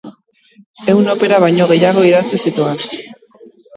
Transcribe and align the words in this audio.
Ehun 0.93 1.11
opera 1.15 1.39
baino 1.45 1.67
gehiago 1.73 2.07
idatzi 2.13 2.43
zituen. 2.49 2.83